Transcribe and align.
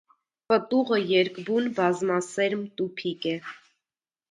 Պտուղը 0.53 0.99
երկբուն 1.09 1.69
բազմասերմ 1.81 2.65
տուփիկ 2.83 3.31
է։ 3.37 3.37